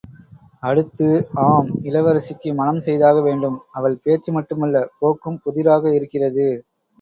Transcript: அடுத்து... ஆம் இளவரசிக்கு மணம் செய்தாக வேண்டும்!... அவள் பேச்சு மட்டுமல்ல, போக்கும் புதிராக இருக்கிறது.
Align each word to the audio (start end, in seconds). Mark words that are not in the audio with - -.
அடுத்து... 0.63 1.07
ஆம் 1.43 1.69
இளவரசிக்கு 1.83 2.53
மணம் 2.53 2.79
செய்தாக 2.79 3.21
வேண்டும்!... 3.21 3.59
அவள் 3.73 4.01
பேச்சு 4.03 4.31
மட்டுமல்ல, 4.31 4.81
போக்கும் 4.99 5.39
புதிராக 5.45 5.93
இருக்கிறது. 5.95 6.49